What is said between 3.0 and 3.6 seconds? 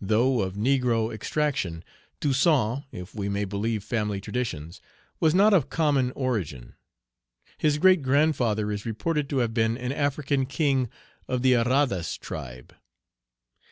we may